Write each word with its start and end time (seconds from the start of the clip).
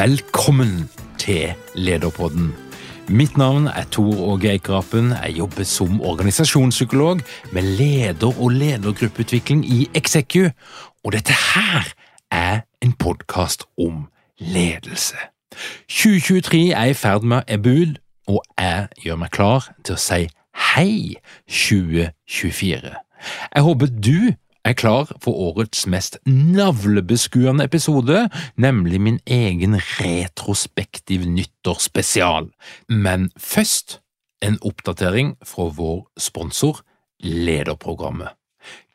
Velkommen 0.00 0.88
til 1.18 1.52
Lederpodden. 1.74 2.54
Mitt 3.08 3.36
navn 3.36 3.66
er 3.66 3.84
Tor 3.92 4.20
Åge 4.32 4.50
Eikrapen. 4.50 5.10
Jeg 5.10 5.34
jobber 5.38 5.62
som 5.62 6.00
organisasjonspsykolog 6.00 7.20
med 7.52 7.62
leder- 7.62 8.40
og 8.40 8.48
ledergruppeutvikling 8.50 9.64
i 9.64 9.90
Execu, 9.94 10.48
og 11.04 11.12
dette 11.12 11.32
her 11.32 11.92
er 12.30 12.60
en 12.82 12.92
podkast 12.92 13.64
om 13.78 14.06
ledelse. 14.38 15.16
2023 15.88 16.72
er 16.72 16.84
i 16.84 16.94
ferd 16.94 17.22
med 17.22 17.36
å 17.36 17.44
ebbe 17.48 17.94
og 18.26 18.42
jeg 18.58 18.88
gjør 19.04 19.16
meg 19.16 19.30
klar 19.30 19.68
til 19.84 19.98
å 19.98 20.00
si 20.00 20.28
hei 20.72 21.14
2024. 21.44 22.94
Jeg 23.54 23.62
håper 23.68 23.86
du 23.86 24.32
er 24.64 24.76
klar 24.76 25.08
for 25.22 25.32
årets 25.32 25.86
mest 25.90 26.18
navlebeskuende 26.28 27.64
episode, 27.64 28.28
nemlig 28.56 29.00
min 29.00 29.18
egen 29.26 29.78
retrospektiv 29.78 31.24
nyttårsspesial. 31.28 32.50
Men 32.88 33.30
først 33.36 34.00
en 34.42 34.58
oppdatering 34.62 35.36
fra 35.44 35.70
vår 35.76 36.04
sponsor, 36.18 36.82
Lederprogrammet. 37.20 38.32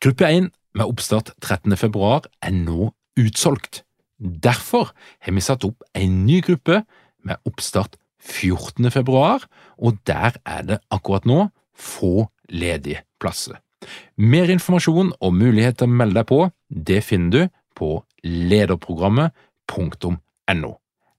Gruppe 0.01 0.25
1 0.25 0.49
med 0.75 0.85
oppstart 0.85 1.33
13. 1.41 1.77
februar 1.77 2.25
er 2.41 2.55
nå 2.57 2.89
utsolgt. 3.19 3.83
Derfor 4.19 4.93
har 5.21 5.35
vi 5.35 5.43
satt 5.43 5.65
opp 5.67 5.85
en 5.93 6.23
ny 6.25 6.41
gruppe 6.45 6.81
med 7.25 7.41
oppstart 7.45 7.99
14. 8.25 8.89
februar, 8.91 9.45
og 9.77 9.99
der 10.07 10.39
er 10.45 10.65
det 10.65 10.81
akkurat 10.89 11.25
nå 11.29 11.49
få 11.77 12.31
ledige 12.49 13.03
plasser. 13.21 13.59
Mer 14.17 14.49
informasjon 14.53 15.13
og 15.19 15.33
mulighet 15.35 15.77
til 15.79 15.87
å 15.89 15.95
melde 15.95 16.15
deg 16.21 16.27
på, 16.29 16.49
det 16.69 17.03
finner 17.05 17.31
du 17.31 17.47
på 17.75 18.03
lederprogrammet.no. 18.25 20.71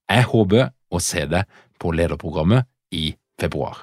Jeg 0.07 0.25
håper 0.33 0.71
å 0.91 0.99
se 1.03 1.27
deg 1.31 1.45
på 1.83 1.93
lederprogrammet 1.95 2.65
i 2.95 3.17
februar. 3.41 3.77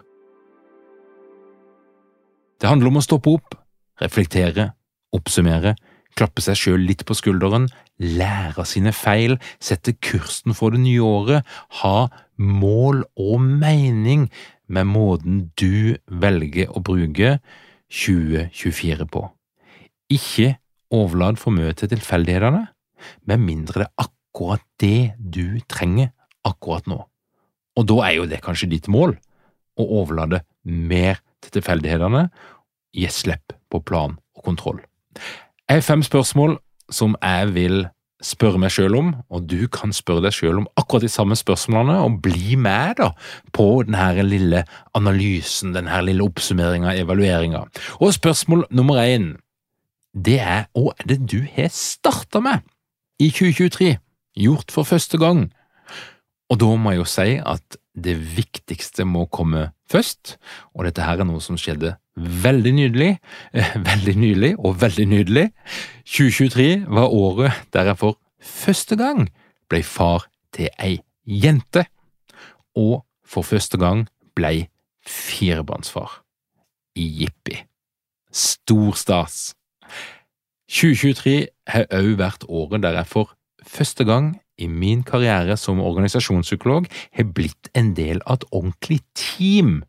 Det 2.59 2.67
handler 2.71 2.87
om 2.93 2.99
å 3.01 3.03
stoppe 3.03 3.29
opp, 3.33 3.55
reflektere, 3.99 4.71
oppsummere, 5.13 5.75
klappe 6.17 6.43
seg 6.45 6.59
sjøl 6.59 6.85
litt 6.87 7.03
på 7.07 7.15
skulderen, 7.17 7.67
lære 7.99 8.63
av 8.63 8.69
sine 8.69 8.93
feil, 8.95 9.37
sette 9.61 9.95
kursen 10.03 10.55
for 10.57 10.73
det 10.73 10.81
nye 10.85 11.03
året, 11.03 11.47
ha 11.81 12.07
mål 12.37 13.03
og 13.19 13.41
mening 13.43 14.29
med 14.73 14.89
måten 14.89 15.43
du 15.59 15.97
velger 16.07 16.71
å 16.71 16.81
bruke 16.85 17.37
2024 17.93 19.07
på. 19.11 19.23
Ikke 20.13 20.55
overlat 20.93 21.39
for 21.41 21.53
mye 21.53 21.73
til 21.77 21.91
tilfeldighetene, 21.93 22.65
med 23.27 23.41
mindre 23.41 23.83
det 23.83 23.87
er 23.87 24.05
akkurat 24.05 24.63
det 24.81 25.13
du 25.17 25.59
trenger 25.69 26.13
akkurat 26.47 26.87
nå. 26.89 26.99
Og 27.77 27.87
da 27.89 27.99
er 28.07 28.17
jo 28.17 28.27
det 28.29 28.41
kanskje 28.45 28.71
ditt 28.71 28.89
mål, 28.91 29.15
å 29.77 29.85
overlate 30.01 30.43
mer 30.63 31.19
til 31.41 31.57
tilfeldighetene, 31.57 32.27
gi 32.93 33.09
slipp 33.09 33.55
på 33.73 33.81
plan 33.81 34.17
og 34.37 34.45
kontroll. 34.45 34.81
Jeg 35.69 35.79
har 35.79 35.85
fem 35.85 36.03
spørsmål 36.05 36.57
som 36.93 37.15
jeg 37.17 37.53
vil 37.55 37.87
spørre 38.23 38.59
meg 38.61 38.71
sjøl 38.73 38.95
om, 38.97 39.11
og 39.33 39.47
du 39.51 39.67
kan 39.71 39.93
spørre 39.95 40.23
deg 40.25 40.35
sjøl 40.35 40.61
om 40.61 40.67
akkurat 40.79 41.05
de 41.05 41.11
samme 41.11 41.35
spørsmålene, 41.37 41.99
og 42.05 42.21
bli 42.25 42.57
med 42.59 42.97
da 43.01 43.11
på 43.55 43.67
denne 43.87 44.25
lille 44.27 44.63
analysen, 44.97 45.75
denne 45.75 46.01
lille 46.07 46.25
oppsummeringa, 46.25 46.95
evalueringa. 47.03 47.65
Og 47.99 48.15
spørsmål 48.15 48.67
nummer 48.71 49.01
én, 49.03 49.33
det 50.13 50.39
er 50.39 50.67
hva 50.77 50.93
er 50.99 51.09
det 51.09 51.19
du 51.25 51.41
har 51.55 51.71
starta 51.73 52.41
med 52.43 52.63
i 53.19 53.29
2023, 53.33 53.97
gjort 54.39 54.73
for 54.73 54.87
første 54.87 55.19
gang? 55.21 55.47
Og 56.51 56.59
da 56.61 56.75
må 56.77 56.93
jeg 56.93 57.01
jo 57.01 57.09
si 57.09 57.29
at 57.39 57.79
det 57.93 58.15
viktigste 58.37 59.05
må 59.05 59.25
komme 59.29 59.71
først, 59.89 60.37
og 60.73 60.87
dette 60.87 61.05
her 61.05 61.21
er 61.21 61.27
noe 61.29 61.41
som 61.43 61.57
skjedde 61.59 61.95
veldig 62.15 62.73
nydelig, 62.73 63.11
veldig 63.89 64.15
nylig 64.17 64.51
og 64.57 64.81
veldig 64.81 65.07
nydelig. 65.09 65.47
2023 66.09 66.85
var 66.89 67.13
året 67.13 67.65
der 67.73 67.91
jeg 67.91 67.99
for 68.01 68.19
første 68.43 68.97
gang 68.99 69.27
ble 69.69 69.83
far 69.85 70.27
til 70.53 70.69
ei 70.81 70.99
jente, 71.25 71.85
og 72.75 73.03
for 73.25 73.45
første 73.45 73.77
gang 73.77 74.07
ble 74.35 74.67
firebarnsfar. 75.07 76.21
Jippi. 76.97 77.63
Stor 78.33 78.93
stas. 78.97 79.53
2023 80.69 81.47
har 81.69 81.85
òg 81.93 82.13
vært 82.17 82.45
året 82.49 82.81
der 82.81 82.97
jeg 82.97 83.09
for 83.09 83.33
første 83.65 84.05
gang 84.05 84.33
i 84.57 84.67
min 84.67 85.03
karriere 85.03 85.57
som 85.57 85.81
organisasjonspsykolog 85.81 86.87
har 87.17 87.29
blitt 87.35 87.69
en 87.77 87.93
del 87.97 88.21
av 88.25 88.39
et 88.41 88.47
ordentlig 88.51 88.99
team. 89.17 89.81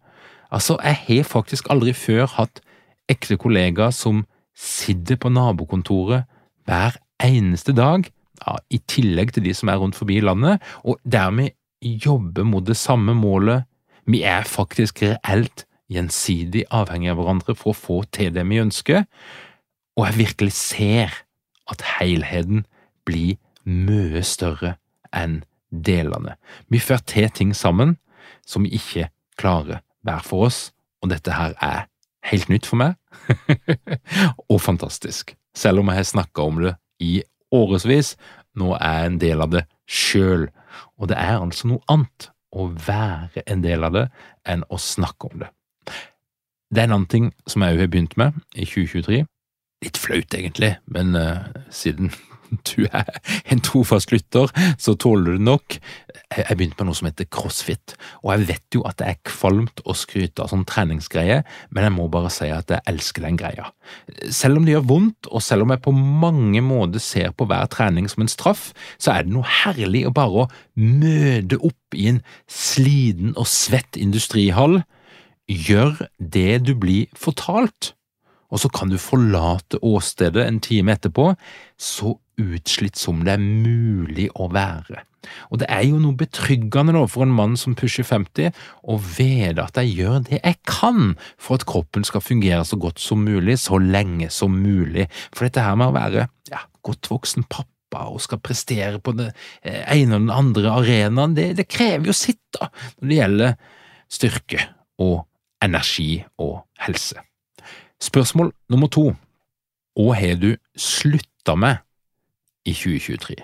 Altså, 0.50 0.78
jeg 0.82 1.00
har 1.08 1.28
faktisk 1.28 1.68
aldri 1.72 1.92
før 1.96 2.26
hatt 2.38 2.62
ekte 3.10 3.36
kollegaer 3.40 3.92
som 3.92 4.24
sitter 4.56 5.18
på 5.20 5.32
nabokontoret 5.34 6.24
hver 6.64 6.96
eneste 7.22 7.74
dag, 7.76 8.06
ja, 8.44 8.56
i 8.70 8.80
tillegg 8.90 9.34
til 9.34 9.44
de 9.44 9.54
som 9.56 9.70
er 9.70 9.78
rundt 9.80 9.98
forbi 9.98 10.20
landet, 10.24 10.62
og 10.84 10.98
dermed 11.04 11.54
jobber 11.84 12.46
mot 12.48 12.64
det 12.64 12.76
samme 12.80 13.14
målet. 13.16 13.68
Vi 14.08 14.22
er 14.24 14.48
faktisk 14.48 15.02
reelt 15.04 15.66
gjensidig 15.92 16.64
avhengig 16.72 17.12
av 17.12 17.20
hverandre 17.20 17.54
for 17.56 17.72
å 17.72 17.78
få 17.78 17.98
til 18.14 18.32
det 18.34 18.44
vi 18.48 18.62
ønsker, 18.62 19.04
og 19.94 20.08
jeg 20.08 20.20
virkelig 20.24 20.54
ser 20.56 21.12
at 21.70 21.84
helheten 21.98 22.64
blir 23.06 23.36
mye 23.64 24.22
større 24.26 24.76
enn 25.14 25.42
delene. 25.70 26.36
Vi 26.68 26.80
får 26.82 27.04
til 27.10 27.30
ting 27.34 27.54
sammen 27.56 27.96
som 28.46 28.64
vi 28.64 28.74
ikke 28.78 29.08
klarer 29.40 29.82
hver 30.04 30.22
for 30.24 30.48
oss, 30.48 30.70
og 31.02 31.10
dette 31.12 31.34
her 31.34 31.56
er 31.64 31.86
helt 32.30 32.48
nytt 32.52 32.68
for 32.68 32.80
meg, 32.80 32.94
og 34.52 34.60
fantastisk. 34.62 35.34
Selv 35.56 35.82
om 35.82 35.90
jeg 35.90 36.00
har 36.00 36.08
snakka 36.08 36.44
om 36.44 36.60
det 36.62 36.74
i 37.02 37.22
årevis, 37.54 38.14
nå 38.58 38.74
er 38.78 39.00
jeg 39.00 39.10
en 39.10 39.20
del 39.22 39.44
av 39.44 39.52
det 39.54 39.64
sjøl, 39.90 40.48
og 40.98 41.10
det 41.10 41.18
er 41.20 41.38
altså 41.38 41.70
noe 41.70 41.84
annet 41.92 42.30
å 42.54 42.68
være 42.70 43.44
en 43.50 43.62
del 43.64 43.84
av 43.86 43.94
det 43.96 44.08
enn 44.48 44.64
å 44.70 44.78
snakke 44.80 45.30
om 45.30 45.42
det. 45.42 45.50
Det 46.70 46.82
er 46.82 46.88
en 46.88 46.96
annen 46.96 47.10
ting 47.10 47.30
som 47.50 47.62
jeg 47.62 47.76
òg 47.76 47.84
har 47.84 47.90
begynt 47.92 48.16
med 48.20 48.38
i 48.54 48.66
2023. 48.66 49.24
Litt 49.84 50.00
flaut, 50.00 50.34
egentlig, 50.34 50.72
men 50.90 51.12
uh, 51.18 51.44
siden 51.74 52.12
du 52.70 52.86
er 52.90 53.08
en 53.52 53.62
trofast 53.64 54.12
lytter, 54.14 54.50
så 54.78 54.94
tåler 55.00 55.36
du 55.36 55.46
nok. 55.50 55.78
Jeg 56.34 56.56
begynte 56.58 56.80
med 56.80 56.90
noe 56.90 56.98
som 56.98 57.08
heter 57.08 57.28
crossfit, 57.30 57.94
og 58.22 58.32
jeg 58.32 58.48
vet 58.50 58.78
jo 58.78 58.82
at 58.88 58.98
det 59.00 59.10
er 59.10 59.20
kvalmt 59.28 59.82
å 59.86 59.94
skryte 59.98 60.42
av 60.42 60.50
sånn 60.50 60.66
treningsgreie, 60.68 61.42
men 61.70 61.86
jeg 61.86 61.94
må 61.94 62.08
bare 62.12 62.32
si 62.34 62.50
at 62.52 62.72
jeg 62.72 62.84
elsker 62.90 63.26
den 63.26 63.38
greia. 63.40 63.70
Selv 64.34 64.58
om 64.58 64.66
det 64.66 64.74
gjør 64.74 64.88
vondt, 64.90 65.30
og 65.30 65.44
selv 65.44 65.66
om 65.66 65.74
jeg 65.74 65.84
på 65.84 65.94
mange 65.94 66.64
måter 66.64 67.02
ser 67.02 67.34
på 67.36 67.46
hver 67.50 67.68
trening 67.72 68.08
som 68.10 68.24
en 68.24 68.32
straff, 68.32 68.70
så 68.98 69.14
er 69.14 69.26
det 69.26 69.34
noe 69.36 69.46
herlig 69.62 70.06
å 70.08 70.14
bare 70.14 70.48
møte 70.74 71.60
opp 71.62 71.98
i 71.98 72.08
en 72.10 72.22
sliten 72.50 73.36
og 73.38 73.48
svett 73.50 74.00
industrihall, 74.00 74.82
gjør 75.44 76.06
det 76.16 76.64
du 76.64 76.72
blir 76.80 77.12
fortalt 77.20 77.92
og 78.54 78.60
så 78.62 78.70
kan 78.70 78.92
du 78.92 79.00
forlate 79.02 79.80
åstedet 79.82 80.44
en 80.46 80.60
time 80.62 80.94
etterpå, 80.94 81.32
så 81.74 82.14
utslitt 82.40 82.98
som 82.98 83.22
det 83.24 83.36
er 83.36 83.42
mulig 83.42 84.28
å 84.34 84.48
være. 84.52 85.04
Og 85.50 85.60
det 85.62 85.68
er 85.72 85.84
jo 85.88 86.00
noe 86.00 86.16
betryggende 86.18 86.94
nå 86.96 87.04
for 87.10 87.24
en 87.24 87.34
mann 87.34 87.56
som 87.60 87.76
pusher 87.78 88.06
50, 88.06 88.52
å 88.84 88.98
vite 89.00 89.64
at 89.64 89.78
jeg 89.80 89.94
gjør 90.00 90.24
det 90.28 90.40
jeg 90.40 90.58
kan 90.68 91.14
for 91.40 91.58
at 91.58 91.66
kroppen 91.68 92.06
skal 92.06 92.24
fungere 92.24 92.64
så 92.68 92.78
godt 92.80 93.02
som 93.02 93.24
mulig, 93.24 93.58
så 93.62 93.80
lenge 93.80 94.30
som 94.34 94.56
mulig. 94.56 95.08
For 95.32 95.48
dette 95.48 95.64
her 95.64 95.78
med 95.80 95.92
å 95.92 95.96
være 95.96 96.28
ja, 96.52 96.64
godt 96.84 97.10
voksen 97.12 97.48
pappa 97.48 98.08
og 98.10 98.22
skal 98.24 98.42
prestere 98.42 98.98
på 98.98 99.14
den 99.16 99.30
eh, 99.62 99.84
ene 99.94 100.18
og 100.18 100.26
den 100.26 100.34
andre 100.34 100.72
arenaen, 100.80 101.36
det, 101.36 101.52
det 101.60 101.70
krever 101.70 102.10
jo 102.10 102.16
sitt 102.16 102.42
da, 102.56 102.70
når 102.98 103.10
det 103.10 103.20
gjelder 103.20 103.54
styrke 104.12 104.66
og 105.02 105.22
energi 105.64 106.24
og 106.42 106.64
helse. 106.84 107.22
Spørsmål 108.02 108.50
nummer 108.68 108.90
to 108.92 109.12
Hva 109.94 110.16
har 110.18 110.36
du 110.42 110.50
slutta 110.74 111.54
med 111.56 111.78
i 112.64 112.72
2023? 112.72 113.36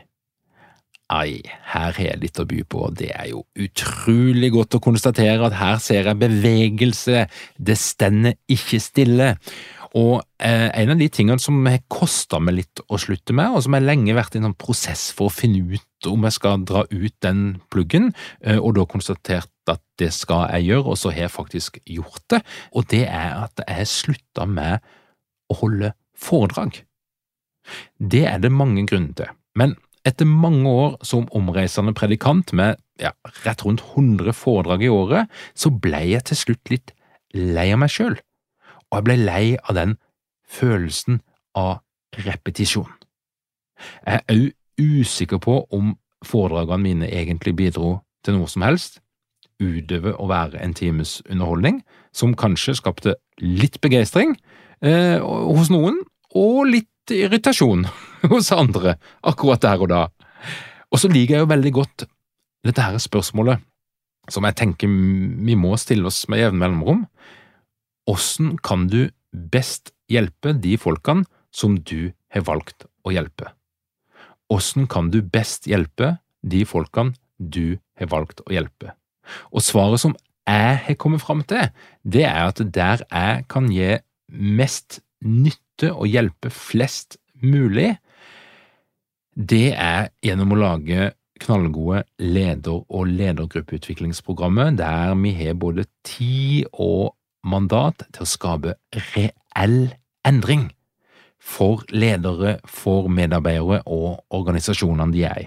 Ai, 1.10 1.40
her 1.72 1.90
har 1.96 1.98
jeg 1.98 2.20
litt 2.22 2.38
å 2.38 2.46
by 2.46 2.60
på, 2.70 2.84
det 2.94 3.10
er 3.10 3.32
jo 3.32 3.42
utrolig 3.58 4.52
godt 4.54 4.76
å 4.78 4.82
konstatere 4.84 5.42
at 5.48 5.56
her 5.58 5.80
ser 5.82 6.06
jeg 6.06 6.20
bevegelse, 6.20 7.24
det 7.58 7.76
stender 7.80 8.36
ikke 8.50 8.78
stille. 8.82 9.32
Og 9.98 10.20
eh, 10.38 10.68
en 10.78 10.92
av 10.94 11.00
de 11.00 11.08
tingene 11.10 11.42
som 11.42 11.56
har 11.66 11.80
kosta 11.90 12.38
meg 12.38 12.60
litt 12.60 12.82
å 12.86 12.98
slutte 13.02 13.34
med, 13.34 13.50
og 13.50 13.64
som 13.64 13.74
har 13.74 13.82
lenge 13.82 14.14
vært 14.14 14.36
i 14.36 14.38
en 14.38 14.46
sånn 14.46 14.60
prosess 14.60 15.08
for 15.16 15.26
å 15.26 15.34
finne 15.34 15.64
ut 15.74 16.10
om 16.10 16.28
jeg 16.28 16.36
skal 16.36 16.62
dra 16.68 16.84
ut 16.86 17.16
den 17.26 17.42
pluggen, 17.74 18.12
eh, 18.46 18.60
og 18.60 18.76
da 18.78 18.86
konstatert 18.86 19.50
at 19.70 19.82
det 19.98 20.12
skal 20.14 20.46
jeg 20.54 20.70
gjøre, 20.70 20.92
og 20.94 21.00
så 21.00 21.10
har 21.10 21.26
jeg 21.26 21.34
faktisk 21.34 21.80
gjort 21.90 22.22
det, 22.30 22.40
og 22.70 22.86
det 22.94 23.02
er 23.08 23.34
at 23.48 23.64
jeg 23.66 23.80
har 23.80 23.90
slutta 23.90 24.46
med 24.46 24.92
å 25.50 25.58
holde 25.58 25.90
foredrag. 26.14 26.84
Det 27.98 28.24
er 28.26 28.38
det 28.42 28.52
mange 28.52 28.86
grunner 28.88 29.14
til, 29.16 29.32
men 29.58 29.76
etter 30.08 30.24
mange 30.24 30.68
år 30.68 30.96
som 31.04 31.28
omreisende 31.36 31.92
predikant 31.96 32.54
med 32.56 32.78
ja, 33.00 33.12
rett 33.44 33.64
rundt 33.64 33.82
100 33.92 34.32
foredrag 34.36 34.84
i 34.84 34.92
året, 34.92 35.28
så 35.54 35.70
ble 35.70 36.00
jeg 36.08 36.24
til 36.30 36.40
slutt 36.40 36.72
litt 36.72 36.94
lei 37.36 37.68
av 37.74 37.82
meg 37.82 37.92
sjøl, 37.92 38.16
og 38.90 38.96
jeg 38.98 39.06
ble 39.06 39.18
lei 39.20 39.44
av 39.60 39.76
den 39.76 39.96
følelsen 40.50 41.20
av 41.58 41.80
repetisjon. 42.26 42.90
Jeg 44.06 44.20
er 44.20 44.34
òg 44.34 44.48
usikker 44.80 45.40
på 45.44 45.60
om 45.76 45.94
foredragene 46.24 46.82
mine 46.82 47.08
egentlig 47.12 47.54
bidro 47.56 47.98
til 48.24 48.36
noe 48.36 48.48
som 48.48 48.64
helst, 48.64 49.00
utover 49.60 50.16
å 50.16 50.28
være 50.30 50.60
en 50.64 50.74
times 50.76 51.18
underholdning, 51.28 51.82
som 52.16 52.32
kanskje 52.36 52.78
skapte 52.78 53.16
litt 53.40 53.76
begeistring 53.84 54.34
eh, 54.80 55.20
hos 55.20 55.68
noen, 55.72 56.00
og 56.32 56.64
litt 56.70 56.88
irritasjon 57.16 57.86
hos 58.32 58.50
andre, 58.54 58.96
akkurat 59.26 59.62
der 59.64 59.84
og 59.84 59.90
da. 59.92 60.02
Og 60.90 61.02
så 61.02 61.10
liker 61.10 61.36
jeg 61.38 61.44
jo 61.44 61.52
veldig 61.52 61.72
godt 61.74 62.06
dette 62.66 62.84
her 62.84 62.98
spørsmålet, 63.00 63.62
som 64.30 64.46
jeg 64.46 64.58
tenker 64.58 64.90
vi 64.90 65.56
må 65.58 65.74
stille 65.80 66.06
oss 66.10 66.26
med 66.30 66.42
jevne 66.42 66.60
mellomrom. 66.62 67.04
Hvordan 68.08 68.56
kan 68.66 68.86
du 68.90 69.08
best 69.30 69.92
hjelpe 70.10 70.54
de 70.58 70.76
folkene 70.80 71.26
som 71.54 71.78
du 71.78 72.12
har 72.34 72.46
valgt 72.46 72.86
å 73.06 73.14
hjelpe? 73.14 73.52
Hvordan 74.50 74.88
kan 74.90 75.10
du 75.14 75.20
best 75.22 75.68
hjelpe 75.70 76.16
de 76.42 76.64
folkene 76.66 77.14
du 77.38 77.78
har 78.00 78.10
valgt 78.10 78.42
å 78.46 78.50
hjelpe? 78.54 78.94
Og 79.54 79.62
svaret 79.62 80.02
som 80.02 80.16
jeg 80.48 80.80
har 80.86 80.98
kommet 80.98 81.22
fram 81.22 81.44
til, 81.46 81.70
det 82.02 82.24
er 82.26 82.48
at 82.48 82.62
der 82.74 83.04
jeg 83.06 83.46
kan 83.50 83.70
gi 83.70 84.00
mest 84.30 85.00
nytte 85.24 85.92
og 85.92 86.08
hjelpe 86.10 86.52
flest 86.52 87.18
mulig, 87.42 87.94
det 89.34 89.72
er 89.72 90.10
gjennom 90.24 90.52
å 90.54 90.60
lage 90.60 91.12
knallgode 91.40 92.02
leder- 92.20 92.84
og 92.88 93.06
ledergruppeutviklingsprogrammer 93.08 94.74
der 94.76 95.14
vi 95.16 95.32
har 95.38 95.56
både 95.56 95.86
tid 96.04 96.68
og 96.72 97.14
mandat 97.44 98.04
til 98.12 98.26
å 98.26 98.28
skape 98.28 98.74
reell 99.14 99.94
endring 100.26 100.68
for 101.40 101.84
ledere, 101.88 102.58
for 102.68 103.08
medarbeidere 103.08 103.80
og 103.88 104.20
organisasjonene 104.36 105.12
de 105.14 105.24
er 105.24 105.38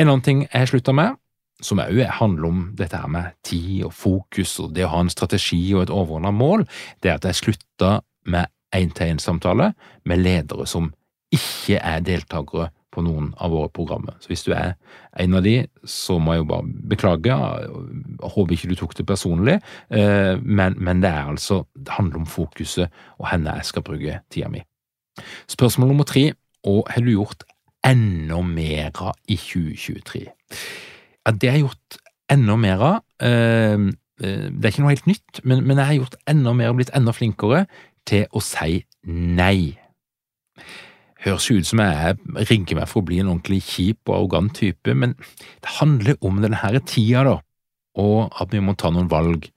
En 0.00 0.08
annen 0.08 0.24
ting 0.24 0.46
jeg 0.46 0.70
slutta 0.70 0.94
med, 0.96 1.18
som 1.60 1.82
òg 1.82 1.98
handler 2.16 2.48
om 2.48 2.60
dette 2.78 2.96
her 2.96 3.10
med 3.12 3.34
tid 3.44 3.84
og 3.84 3.92
fokus 3.92 4.54
og 4.62 4.72
det 4.72 4.86
å 4.86 4.94
ha 4.94 5.02
en 5.04 5.12
strategi 5.12 5.60
og 5.74 5.84
et 5.84 5.92
overordnet 5.92 6.32
mål, 6.32 6.64
det 7.02 7.10
er 7.10 7.20
at 7.20 7.28
jeg 7.28 7.42
slutta 7.42 7.98
med 8.26 8.50
én-til-én-samtale 8.76 9.72
med 10.06 10.22
ledere 10.22 10.66
som 10.66 10.92
ikke 11.34 11.78
er 11.78 12.02
deltakere 12.06 12.70
på 12.90 13.02
noen 13.06 13.30
av 13.38 13.52
våre 13.54 13.70
programmer. 13.72 14.16
Så 14.18 14.32
hvis 14.32 14.42
du 14.46 14.50
er 14.54 14.74
en 15.22 15.36
av 15.38 15.44
de, 15.46 15.54
så 15.86 16.18
må 16.18 16.34
jeg 16.34 16.42
jo 16.42 16.48
bare 16.50 16.86
beklage. 16.90 17.36
Jeg 17.36 18.32
håper 18.34 18.56
ikke 18.56 18.70
du 18.72 18.76
tok 18.80 18.96
det 18.98 19.06
personlig, 19.06 19.60
eh, 19.94 20.34
men, 20.42 20.74
men 20.78 21.02
det 21.04 21.12
er 21.12 21.30
altså, 21.30 21.62
det 21.78 21.94
handler 21.94 22.22
om 22.22 22.28
fokuset 22.30 22.90
og 23.18 23.30
henne 23.30 23.54
jeg 23.60 23.70
skal 23.70 23.86
bruke 23.86 24.18
tida 24.32 24.50
mi. 24.50 24.64
Spørsmål 25.50 25.92
nummer 25.92 26.08
tre, 26.08 26.32
og 26.66 26.90
har 26.90 27.04
du 27.04 27.12
gjort 27.14 27.46
enda 27.86 28.42
mer 28.44 28.90
av 28.98 29.14
i 29.30 29.38
2023? 29.38 30.26
Ja, 31.26 31.32
det 31.32 31.50
har 31.50 31.58
jeg 31.60 31.68
gjort 31.68 32.00
enda 32.30 32.56
mer 32.58 32.82
av. 32.84 33.00
Ehm, 33.22 33.90
eh, 34.22 34.48
det 34.50 34.64
er 34.64 34.74
ikke 34.74 34.84
noe 34.84 34.94
helt 34.96 35.08
nytt, 35.10 35.42
men, 35.44 35.62
men 35.66 35.78
jeg 35.78 35.86
har 35.86 36.00
gjort 36.00 36.18
enda 36.30 36.54
mer 36.56 36.72
og 36.72 36.80
blitt 36.80 36.92
enda 36.96 37.14
flinkere 37.16 37.64
til 38.08 38.26
å 38.32 38.42
si 38.44 38.80
nei. 39.06 39.76
Høres 41.20 41.50
ut 41.52 41.68
som 41.68 41.82
jeg 41.84 42.16
rigger 42.48 42.80
meg 42.80 42.88
for 42.88 43.02
å 43.02 43.08
bli 43.10 43.20
en 43.20 43.28
ordentlig 43.34 43.60
kjip 43.66 44.08
og 44.08 44.16
arrogant 44.16 44.54
type, 44.56 44.94
men 44.96 45.14
det 45.60 45.76
handler 45.80 46.16
om 46.24 46.40
denne 46.40 46.82
tida, 46.88 47.24
da, 47.28 47.36
og 48.00 48.30
at 48.40 48.52
vi 48.54 48.62
må 48.64 48.76
ta 48.78 48.92
noen 48.92 49.10
valg 49.10 49.50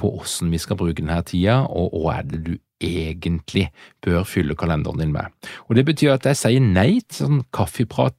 på 0.00 0.14
åssen 0.20 0.52
vi 0.52 0.60
skal 0.60 0.78
bruke 0.80 1.02
denne 1.02 1.18
tida, 1.26 1.64
og 1.66 1.96
hva 1.98 2.20
er 2.20 2.28
det 2.30 2.44
du 2.46 2.54
egentlig 2.80 3.66
bør 4.04 4.24
fylle 4.24 4.56
kalenderen 4.56 5.02
din 5.02 5.12
med. 5.12 5.28
Og 5.68 5.76
Det 5.76 5.84
betyr 5.84 6.14
at 6.14 6.26
jeg 6.26 6.38
sier 6.40 6.64
nei 6.64 7.02
til 7.04 7.26
sånn 7.26 7.42
kaffeprat 7.52 8.16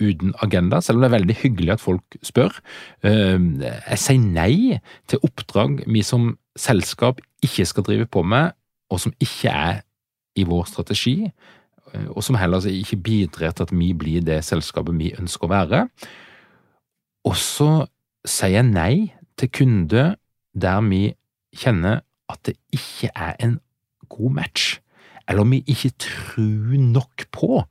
uten 0.00 0.32
agenda, 0.42 0.80
selv 0.80 0.98
om 0.98 1.04
det 1.04 1.10
er 1.10 1.18
veldig 1.18 1.36
hyggelig 1.42 1.74
at 1.76 1.82
folk 1.82 2.16
spør. 2.26 2.56
Ehm, 3.06 3.60
jeg 3.60 4.00
sier 4.00 4.18
nei 4.18 4.80
til 5.10 5.22
oppdrag 5.26 5.84
vi 5.86 6.02
som 6.06 6.32
selskap 6.58 7.20
ikke 7.44 7.68
skal 7.68 7.86
drive 7.86 8.08
på 8.10 8.24
med, 8.26 8.56
og 8.90 9.00
som 9.02 9.14
ikke 9.22 9.52
er 9.52 9.80
i 10.38 10.44
vår 10.46 10.66
strategi, 10.70 11.30
eh, 11.94 12.08
og 12.10 12.24
som 12.26 12.38
heller 12.40 12.66
ikke 12.70 13.00
bidrar 13.00 13.54
til 13.54 13.68
at 13.68 13.74
vi 13.74 13.92
blir 13.94 14.24
det 14.26 14.42
selskapet 14.46 14.98
vi 14.98 15.14
ønsker 15.18 15.48
å 15.48 15.54
være. 15.54 15.86
Og 17.28 17.36
så 17.36 17.70
sier 18.26 18.60
jeg 18.60 18.70
nei 18.70 18.94
til 19.40 19.50
kunder 19.52 20.14
der 20.52 20.80
vi 20.84 21.02
kjenner 21.56 22.02
at 22.30 22.42
det 22.46 22.56
ikke 22.74 23.10
er 23.14 23.36
en 23.42 23.58
god 24.10 24.38
match, 24.38 24.78
eller 25.28 25.46
vi 25.46 25.62
ikke 25.66 25.92
tror 26.02 26.78
nok 26.80 27.26
på 27.34 27.62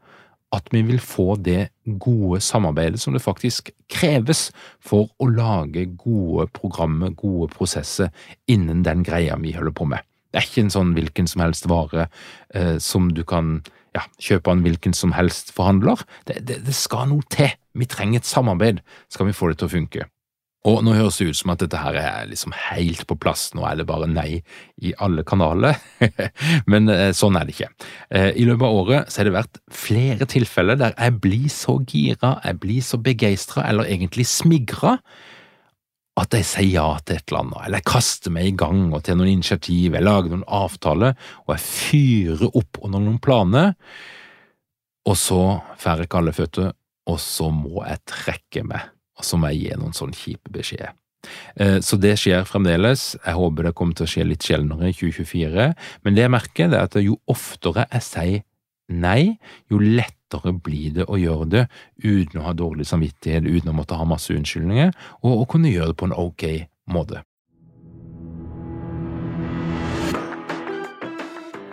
at 0.56 0.72
vi 0.74 0.82
vil 0.82 1.00
få 1.00 1.36
det 1.36 1.70
gode 2.02 2.40
samarbeidet 2.42 3.00
som 3.02 3.14
det 3.14 3.22
faktisk 3.22 3.70
kreves 3.92 4.48
for 4.82 5.12
å 5.22 5.28
lage 5.30 5.86
gode 6.00 6.48
programmer, 6.56 7.14
gode 7.14 7.52
prosesser 7.54 8.10
innen 8.50 8.82
den 8.86 9.04
greia 9.06 9.38
vi 9.38 9.54
holder 9.54 9.76
på 9.78 9.86
med. 9.92 10.09
Det 10.30 10.42
er 10.42 10.48
ikke 10.48 10.66
en 10.68 10.74
sånn 10.74 10.94
hvilken 10.98 11.30
som 11.30 11.44
helst 11.44 11.68
vare 11.70 12.08
eh, 12.54 12.78
som 12.84 13.10
du 13.16 13.24
kan 13.28 13.60
ja, 13.96 14.06
kjøpe 14.22 14.52
av 14.52 14.58
en 14.58 14.64
hvilken 14.68 14.94
som 14.98 15.16
helst 15.18 15.54
forhandler. 15.56 16.06
Det, 16.30 16.40
det, 16.46 16.62
det 16.68 16.78
skal 16.78 17.10
noe 17.10 17.26
til. 17.34 17.52
Vi 17.78 17.90
trenger 17.90 18.22
et 18.22 18.30
samarbeid 18.30 18.84
skal 19.10 19.30
vi 19.30 19.36
få 19.36 19.52
det 19.52 19.60
til 19.62 19.70
å 19.70 19.76
funke. 19.76 20.08
Og 20.68 20.82
nå 20.84 20.92
høres 20.92 21.16
det 21.22 21.30
ut 21.30 21.40
som 21.40 21.54
at 21.54 21.62
dette 21.64 21.80
her 21.80 21.96
er 21.96 22.28
liksom 22.28 22.52
helt 22.52 23.06
på 23.08 23.16
plass, 23.22 23.46
nå 23.56 23.64
er 23.64 23.78
det 23.80 23.86
bare 23.88 24.10
nei 24.12 24.42
i 24.84 24.92
alle 25.00 25.24
kanaler, 25.28 25.78
men 26.72 26.92
eh, 26.92 27.14
sånn 27.16 27.38
er 27.40 27.48
det 27.48 27.56
ikke. 27.56 27.70
Eh, 28.12 28.34
I 28.36 28.48
løpet 28.50 28.66
av 28.68 28.80
året 28.82 29.08
så 29.08 29.22
har 29.22 29.30
det 29.30 29.38
vært 29.38 29.62
flere 29.72 30.28
tilfeller 30.28 30.82
der 30.82 30.98
jeg 30.98 31.16
blir 31.24 31.48
så 31.54 31.78
gira, 31.88 32.36
jeg 32.44 32.60
blir 32.66 32.84
så 32.84 33.00
begeistra, 33.00 33.64
eller 33.72 33.88
egentlig 33.88 34.28
smigra, 34.28 34.98
at 36.24 36.36
jeg 36.38 36.48
sier 36.48 36.72
ja 36.74 36.88
til 37.04 37.20
et 37.20 37.32
eller 37.32 37.44
annet, 37.44 37.60
eller 37.66 37.82
jeg 37.82 37.90
kaster 37.90 38.34
meg 38.36 38.50
i 38.50 38.56
gang 38.60 38.94
og 38.94 39.04
til 39.06 39.20
noen 39.20 39.32
initiativ, 39.32 39.96
jeg 39.96 40.06
lager 40.06 40.34
noen 40.34 40.46
avtaler, 40.46 41.18
og 41.46 41.54
jeg 41.56 41.66
fyrer 41.66 42.60
opp 42.60 42.82
under 42.86 43.04
noen 43.04 43.20
planer, 43.24 43.76
og 45.10 45.18
så 45.18 45.42
får 45.80 46.06
jeg 46.06 46.12
kalde 46.14 46.36
føtter, 46.36 46.72
og 47.10 47.20
så 47.24 47.50
må 47.54 47.84
jeg 47.88 48.04
trekke 48.10 48.66
meg, 48.68 48.90
og 49.18 49.26
så 49.26 49.40
må 49.40 49.52
jeg 49.54 49.64
gi 49.64 49.80
noen 49.82 49.96
sånn 49.98 50.16
kjipe 50.16 50.54
beskjeder. 50.54 50.94
Eh, 51.60 51.80
så 51.84 51.98
det 52.00 52.14
skjer 52.22 52.46
fremdeles. 52.48 53.14
Jeg 53.20 53.36
håper 53.36 53.68
det 53.68 53.74
kommer 53.78 53.98
til 53.98 54.08
å 54.08 54.12
skje 54.14 54.28
litt 54.28 54.46
sjeldnere 54.46 54.92
i 54.92 54.96
2024. 54.96 55.66
Men 56.06 56.16
det 56.16 56.24
jeg 56.24 56.34
merker, 56.36 56.70
det 56.72 56.80
er 56.80 56.88
at 56.88 57.00
jo 57.04 57.18
oftere 57.30 57.88
jeg 57.90 58.06
sier 58.06 58.46
nei, 58.90 59.36
jo 59.70 59.82
lettere 59.82 60.19
blir 60.38 60.92
det 60.94 61.06
å 61.10 61.18
gjøre 61.18 61.50
det 61.50 61.68
uten 62.04 62.40
å 62.40 62.46
ha 62.46 62.54
dårlig 62.54 62.86
samvittighet, 62.86 63.44
uten 63.44 63.70
å 63.70 63.74
måtte 63.74 63.96
ha 63.96 64.06
masse 64.06 64.34
unnskyldninger, 64.34 64.92
og 65.24 65.42
å 65.42 65.46
kunne 65.46 65.70
gjøre 65.70 65.94
det 65.94 65.98
på 65.98 66.06
en 66.06 66.14
ok 66.14 66.44
måte. 66.94 67.24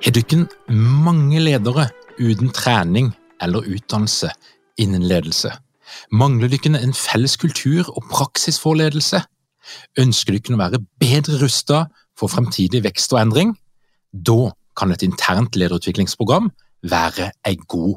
Er 0.07 0.13
du 0.13 0.21
ikke 0.21 0.47
mange 0.71 1.41
ledere 1.41 1.91
uten 2.19 2.53
trening 2.55 3.13
eller 3.43 3.67
utdannelse 3.67 4.31
innen 4.79 5.03
ledelse? 5.03 5.51
Mangler 6.11 6.49
dere 6.49 6.79
en 6.79 6.95
felles 6.95 7.37
kultur 7.37 7.89
og 7.91 8.05
praksis 8.11 8.61
for 8.61 8.79
ledelse? 8.79 9.23
Ønsker 9.99 10.37
dere 10.37 10.55
å 10.55 10.61
være 10.61 10.83
bedre 11.01 11.41
rustet 11.43 11.91
for 12.17 12.31
fremtidig 12.31 12.85
vekst 12.87 13.13
og 13.13 13.21
endring? 13.25 13.57
Da 14.13 14.53
kan 14.77 14.93
et 14.93 15.03
internt 15.03 15.57
lederutviklingsprogram 15.57 16.53
være 16.87 17.33
en 17.49 17.67
god 17.67 17.97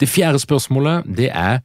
Det 0.00 0.08
fjerde 0.08 0.40
spørsmålet 0.42 1.08
det 1.16 1.30
er 1.32 1.62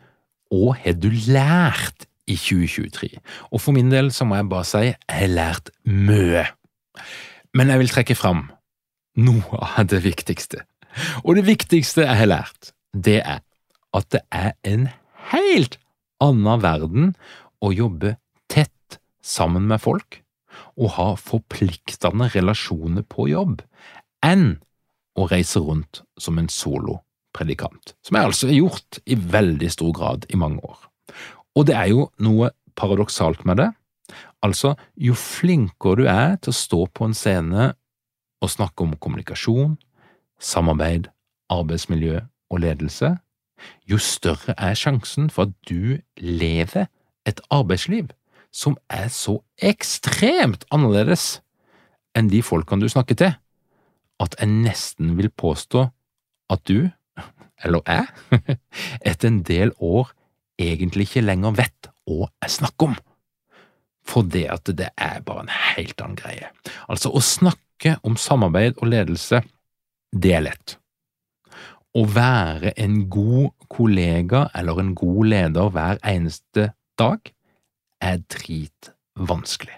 hva 0.52 0.76
har 0.80 0.96
du 1.00 1.10
lært 1.32 2.08
i 2.28 2.36
2023? 2.36 3.10
Og 3.52 3.62
for 3.64 3.76
min 3.76 3.92
del 3.92 4.12
så 4.16 4.28
må 4.28 4.40
jeg 4.40 4.50
bare 4.52 4.68
si 4.68 4.84
jeg 4.88 4.98
har 5.10 5.32
lært 5.32 5.72
mye. 5.88 6.46
Men 7.56 7.72
jeg 7.72 7.82
vil 7.82 7.92
trekke 7.92 8.16
fram 8.16 8.46
noe 9.20 9.60
av 9.60 9.88
det 9.92 10.02
viktigste. 10.06 10.64
Og 11.24 11.36
det 11.40 11.46
viktigste 11.48 12.06
jeg 12.06 12.20
har 12.24 12.32
lært, 12.32 12.72
det 12.92 13.20
er 13.24 13.44
at 13.96 14.08
det 14.16 14.24
er 14.32 14.54
en 14.68 14.88
helt 15.32 15.78
annen 16.24 16.64
verden 16.64 17.14
å 17.64 17.72
jobbe 17.76 18.16
tett 18.52 19.00
sammen 19.24 19.68
med 19.68 19.84
folk 19.84 20.22
og 20.80 20.96
ha 20.96 21.08
forpliktende 21.20 22.30
relasjoner 22.32 23.04
på 23.08 23.28
jobb, 23.32 23.62
enn 24.24 24.62
å 25.20 25.28
reise 25.32 25.60
rundt 25.64 26.04
som 26.20 26.40
en 26.40 26.50
solo 26.52 27.02
predikant, 27.36 27.94
som 28.06 28.18
jeg 28.18 28.30
altså 28.30 28.50
har 28.50 28.58
gjort 28.58 29.00
i 29.06 29.16
veldig 29.16 29.70
stor 29.72 29.94
grad 29.96 30.26
i 30.30 30.40
mange 30.40 30.62
år. 30.64 30.80
Og 31.56 31.68
det 31.68 31.76
er 31.76 31.92
jo 31.92 32.10
noe 32.24 32.52
paradoksalt 32.80 33.46
med 33.46 33.60
det. 33.62 33.70
Altså, 34.44 34.76
jo 34.98 35.16
flinkere 35.16 36.02
du 36.02 36.06
er 36.10 36.38
til 36.42 36.54
å 36.54 36.60
stå 36.60 36.86
på 36.96 37.08
en 37.08 37.18
scene 37.18 37.72
og 38.42 38.50
snakke 38.50 38.84
om 38.84 38.96
kommunikasjon, 38.98 39.76
samarbeid, 40.42 41.12
arbeidsmiljø 41.52 42.24
og 42.52 42.64
ledelse, 42.64 43.14
jo 43.86 44.00
større 44.02 44.56
er 44.58 44.74
sjansen 44.78 45.30
for 45.30 45.50
at 45.50 45.54
du 45.70 46.00
lever 46.18 46.88
et 47.30 47.42
arbeidsliv 47.54 48.10
som 48.52 48.76
er 48.92 49.08
så 49.14 49.38
ekstremt 49.64 50.66
annerledes 50.74 51.40
enn 52.18 52.32
de 52.32 52.42
folkene 52.44 52.84
du 52.84 52.92
snakker 52.92 53.18
til, 53.20 53.36
at 54.22 54.36
jeg 54.40 54.52
nesten 54.52 55.16
vil 55.18 55.32
påstå 55.32 55.86
at 56.52 56.64
du 56.68 56.90
eller 57.64 57.86
jeg, 57.86 58.58
etter 59.10 59.30
en 59.30 59.42
del 59.48 59.74
år 59.78 60.12
egentlig 60.62 61.10
ikke 61.10 61.26
lenger 61.26 61.58
vet 61.58 61.90
hva 62.10 62.30
jeg 62.44 62.56
snakker 62.58 62.92
om. 62.92 63.00
For 64.08 64.26
det 64.26 64.48
at 64.52 64.70
det 64.78 64.90
er 64.98 65.22
bare 65.26 65.46
en 65.46 65.56
helt 65.76 66.02
annen 66.02 66.20
greie. 66.20 66.50
Altså, 66.90 67.12
å 67.14 67.22
snakke 67.22 67.98
om 68.08 68.18
samarbeid 68.20 68.80
og 68.82 68.90
ledelse, 68.92 69.44
det 70.12 70.34
er 70.38 70.46
lett. 70.50 70.78
Å 71.92 72.06
være 72.08 72.74
en 72.80 73.06
god 73.12 73.52
kollega 73.72 74.46
eller 74.56 74.80
en 74.82 74.94
god 74.96 75.28
leder 75.32 75.72
hver 75.76 76.02
eneste 76.08 76.72
dag 77.00 77.32
er 78.02 78.22
dritvanskelig. 78.32 79.78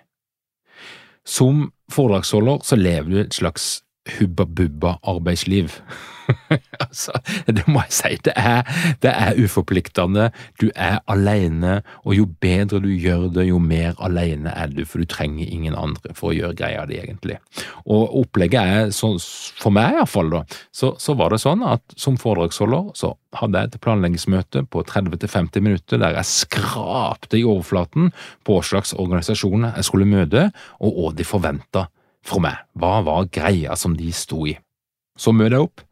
Som 1.24 1.72
foredragsholder 1.92 2.64
så 2.68 2.78
lever 2.80 3.10
du 3.10 3.20
et 3.22 3.36
slags 3.36 3.84
hubba-bubba-arbeidsliv. 4.18 5.80
altså, 6.94 7.12
det 7.48 7.66
må 7.68 7.82
jeg 7.88 7.96
si. 7.98 8.12
Det 8.26 8.34
er, 8.38 8.62
det 9.04 9.12
er, 9.12 9.40
uforpliktende. 9.44 10.30
Du 10.62 10.70
er 10.76 11.00
alene, 11.10 11.82
og 12.06 12.16
jo 12.18 12.28
bedre 12.42 12.82
du 12.84 12.92
gjør 12.92 13.28
det, 13.34 13.48
jo 13.50 13.60
mer 13.60 13.98
alene 14.04 14.54
er 14.54 14.72
du, 14.74 14.84
for 14.86 15.02
du 15.02 15.10
trenger 15.10 15.50
ingen 15.50 15.76
andre 15.78 16.14
for 16.18 16.32
å 16.32 16.38
gjøre 16.38 16.58
greia 16.60 16.86
di, 16.90 17.00
egentlig. 17.02 17.40
Og 17.84 18.14
opplegget 18.24 18.62
er, 18.62 18.94
så, 18.96 19.14
for 19.62 19.74
meg 19.76 19.98
iallfall, 19.98 20.32
da, 20.34 20.44
så, 20.72 20.94
så 21.02 21.18
var 21.20 21.34
det 21.34 21.42
sånn 21.44 21.66
at 21.68 21.98
som 22.00 22.18
foredragsholder 22.22 22.94
så 22.98 23.14
hadde 23.40 23.60
jeg 23.60 23.72
et 23.72 23.82
planleggingsmøte 23.84 24.66
på 24.72 24.84
30–50 24.88 25.66
minutter 25.66 26.02
der 26.02 26.20
jeg 26.20 26.30
skrapte 26.30 27.40
i 27.40 27.46
overflaten 27.48 28.12
på 28.46 28.58
hva 28.58 28.66
slags 28.66 28.94
organisasjoner 28.94 29.80
jeg 29.80 29.90
skulle 29.90 30.10
møte, 30.10 30.50
og 30.84 31.00
hva 31.00 31.14
de 31.18 31.26
forventa 31.28 31.88
fra 32.24 32.44
meg. 32.44 32.62
Hva 32.80 33.00
var 33.06 33.32
greia 33.34 33.78
som 33.80 33.98
de 33.98 34.12
sto 34.16 34.46
i? 34.50 34.56
Så 35.20 35.34
møter 35.36 35.58
jeg 35.58 35.68
opp, 35.68 35.84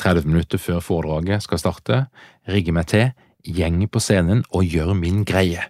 30 0.00 0.28
minutter 0.28 0.60
før 0.60 0.80
foredraget 0.84 1.44
skal 1.44 1.60
starte, 1.60 1.98
rigger 2.48 2.76
meg 2.76 2.88
til, 2.92 3.12
gjenger 3.42 3.90
på 3.90 4.02
scenen 4.02 4.44
og 4.54 4.66
gjør 4.68 4.94
min 4.98 5.24
greie. 5.28 5.66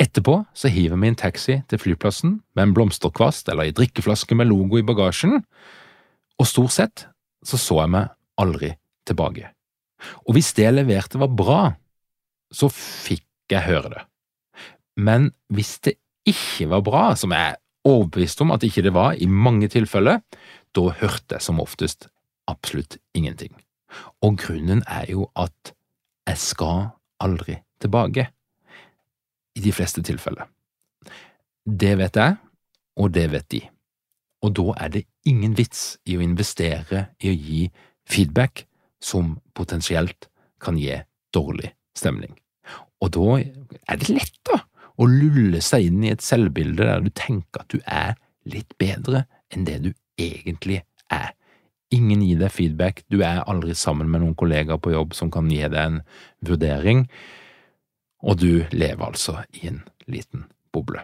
Etterpå 0.00 0.40
så 0.56 0.70
hiver 0.72 0.98
vi 0.98 1.10
en 1.10 1.18
taxi 1.18 1.60
til 1.70 1.80
flyplassen 1.80 2.40
med 2.56 2.64
en 2.64 2.74
blomsterkvast 2.74 3.50
eller 3.52 3.68
ei 3.68 3.76
drikkeflaske 3.76 4.34
med 4.34 4.50
logo 4.50 4.80
i 4.80 4.86
bagasjen, 4.86 5.42
og 6.40 6.48
stort 6.48 6.74
sett 6.74 7.06
så 7.46 7.60
så 7.60 7.82
jeg 7.82 7.94
meg 7.94 8.12
aldri 8.40 8.74
tilbake. 9.08 9.50
Og 10.26 10.34
hvis 10.36 10.52
det 10.56 10.66
jeg 10.66 10.76
leverte 10.76 11.20
var 11.20 11.32
bra, 11.36 11.62
så 12.50 12.70
fikk 12.72 13.26
jeg 13.52 13.66
høre 13.68 13.92
det. 13.94 14.04
Men 15.00 15.30
hvis 15.52 15.78
det 15.84 15.98
ikke 16.28 16.68
var 16.72 16.84
bra, 16.84 17.04
som 17.16 17.32
jeg 17.34 17.52
er 17.54 17.60
overbevist 17.88 18.40
om 18.44 18.52
at 18.54 18.64
ikke 18.66 18.84
det 18.84 18.94
var 18.96 19.16
i 19.16 19.28
mange 19.28 19.68
tilfeller, 19.72 20.20
da 20.76 20.82
hørte 21.00 21.36
jeg 21.36 21.44
som 21.44 21.60
oftest 21.62 22.08
absolutt 22.50 22.98
ingenting. 23.14 23.54
Og 24.22 24.38
grunnen 24.42 24.84
er 24.86 25.08
jo 25.10 25.28
at 25.38 25.74
jeg 26.28 26.38
skal 26.38 26.90
aldri 27.20 27.58
tilbake, 27.80 28.28
i 29.56 29.60
de 29.64 29.72
fleste 29.74 30.02
tilfeller. 30.06 30.46
Det 31.64 31.96
vet 31.98 32.16
jeg, 32.16 32.36
og 33.00 33.12
det 33.14 33.26
vet 33.32 33.48
de. 33.52 33.60
Og 34.46 34.54
da 34.56 34.74
er 34.84 34.92
det 34.94 35.06
ingen 35.28 35.56
vits 35.58 35.98
i 36.08 36.16
å 36.16 36.24
investere 36.24 37.08
i 37.20 37.32
å 37.32 37.36
gi 37.36 37.64
feedback 38.08 38.64
som 39.02 39.38
potensielt 39.56 40.28
kan 40.62 40.78
gi 40.80 40.94
dårlig 41.34 41.72
stemning. 41.96 42.32
Og 43.00 43.12
da 43.16 43.40
er 43.40 44.00
det 44.00 44.10
lett, 44.12 44.38
da, 44.48 44.62
å 45.00 45.08
lulle 45.08 45.60
seg 45.64 45.88
inn 45.88 46.04
i 46.04 46.12
et 46.12 46.24
selvbilde 46.24 46.84
der 46.84 47.04
du 47.04 47.10
tenker 47.16 47.64
at 47.64 47.72
du 47.72 47.80
er 47.84 48.16
litt 48.48 48.76
bedre 48.80 49.24
enn 49.52 49.66
det 49.68 49.78
du 49.84 49.90
egentlig 50.20 50.82
er. 51.12 51.32
Ingen 51.90 52.22
gir 52.22 52.38
deg 52.38 52.52
feedback, 52.54 53.02
du 53.10 53.20
er 53.26 53.42
aldri 53.50 53.74
sammen 53.74 54.10
med 54.10 54.22
noen 54.22 54.36
kollegaer 54.38 54.78
på 54.78 54.92
jobb 54.94 55.14
som 55.18 55.30
kan 55.34 55.48
gi 55.50 55.62
deg 55.64 55.80
en 55.80 56.00
vurdering, 56.46 57.06
og 58.22 58.38
du 58.38 58.66
lever 58.70 59.02
altså 59.06 59.40
i 59.58 59.66
en 59.72 59.80
liten 60.06 60.44
boble. 60.74 61.02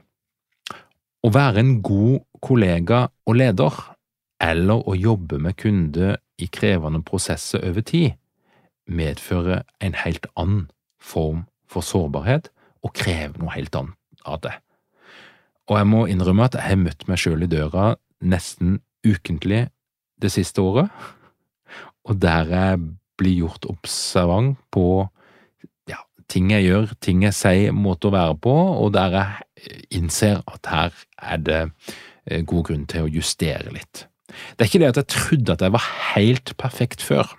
Å 1.26 1.33
være 1.33 1.62
en 1.62 1.73
god 1.83 2.23
kollega 2.45 3.07
og 3.26 3.38
leder, 3.40 3.81
eller 4.38 4.85
å 4.87 4.95
jobbe 4.95 5.40
med 5.43 5.57
kunder 5.59 6.21
i 6.38 6.47
krevende 6.52 7.02
prosesser 7.02 7.64
over 7.66 7.83
tid, 7.83 8.14
medfører 8.87 9.64
en 9.83 9.97
helt 10.05 10.28
annen 10.37 10.69
form 11.02 11.47
for 11.66 11.83
sårbarhet 11.83 12.52
og 12.87 12.95
krever 12.95 13.40
noe 13.40 13.55
helt 13.57 13.75
annet 13.75 13.97
av 14.26 14.43
det. 14.45 14.55
Og 15.66 15.81
jeg 15.81 15.88
må 15.90 16.05
innrømme 16.07 16.47
at 16.47 16.55
jeg 16.55 16.69
har 16.69 16.78
møtt 16.78 17.09
meg 17.11 17.19
sjøl 17.19 17.43
i 17.43 17.50
døra 17.50 17.97
nesten 18.23 18.78
ukentlig 19.07 19.66
det 20.23 20.33
siste 20.33 20.63
året, 20.65 20.91
og 22.07 22.19
der 22.23 22.51
jeg 22.53 22.81
blir 23.19 23.43
gjort 23.43 23.67
observant 23.71 24.59
på 24.75 25.07
ja, 25.91 26.01
ting 26.31 26.51
jeg 26.53 26.69
gjør, 26.69 26.93
ting 27.03 27.25
jeg 27.27 27.37
sier, 27.37 27.77
måte 27.77 28.11
å 28.11 28.15
være 28.15 28.37
på, 28.45 28.55
og 28.55 28.93
der 28.97 29.17
jeg 29.17 29.81
innser 29.97 30.43
at 30.47 30.71
her 30.71 31.01
er 31.17 31.41
det 31.43 31.63
eh, 31.65 32.45
god 32.45 32.69
grunn 32.69 32.87
til 32.91 33.07
å 33.07 33.11
justere 33.11 33.73
litt. 33.75 34.07
Det 34.27 34.65
er 34.65 34.71
ikke 34.71 34.83
det 34.83 34.93
at 34.93 35.01
jeg 35.03 35.13
trodde 35.15 35.57
at 35.57 35.65
jeg 35.65 35.75
var 35.75 35.91
helt 36.15 36.55
perfekt 36.61 37.05
før, 37.05 37.33